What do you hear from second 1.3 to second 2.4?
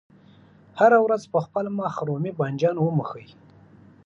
په خپل مخ رومي